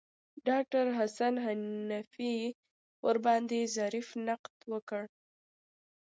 [0.47, 2.35] ډاکتر حسن حنفي
[3.05, 5.03] ورباندې ظریف نقد وکړ.